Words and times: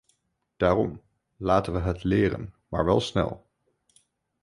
Daarom: 0.57 1.01
laten 1.37 1.73
we 1.73 1.79
het 1.79 2.03
leren, 2.03 2.53
maar 2.67 2.85
wel 2.85 2.99
snel! 2.99 3.45